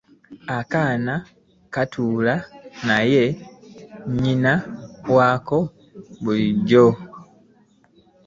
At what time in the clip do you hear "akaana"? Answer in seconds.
0.57-1.13